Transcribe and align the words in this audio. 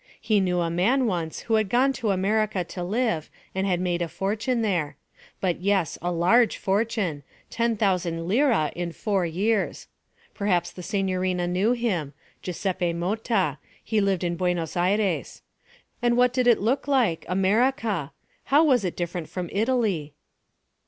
He 0.19 0.39
knew 0.39 0.61
a 0.61 0.71
man 0.71 1.05
once 1.05 1.41
who 1.41 1.53
had 1.53 1.69
gone 1.69 1.93
to 1.93 2.09
America 2.09 2.63
to 2.63 2.83
live 2.83 3.29
and 3.53 3.67
had 3.67 3.79
made 3.79 4.01
a 4.01 4.07
fortune 4.07 4.63
there 4.63 4.97
but 5.39 5.59
yes, 5.61 5.95
a 6.01 6.11
large 6.11 6.57
fortune 6.57 7.21
ten 7.51 7.77
thousand 7.77 8.27
lire 8.27 8.71
in 8.75 8.93
four 8.93 9.27
years. 9.27 9.87
Perhaps 10.33 10.71
the 10.71 10.81
signorina 10.81 11.45
knew 11.47 11.73
him 11.73 12.13
Giuseppe 12.41 12.93
Motta; 12.93 13.59
he 13.83 14.01
lived 14.01 14.23
in 14.23 14.37
Buenos 14.37 14.75
Aires. 14.75 15.43
And 16.01 16.17
what 16.17 16.33
did 16.33 16.47
it 16.47 16.59
look 16.59 16.87
like 16.87 17.23
America? 17.29 18.11
How 18.45 18.63
was 18.63 18.83
it 18.83 18.95
different 18.97 19.29
from 19.29 19.49
Italy? 19.53 20.15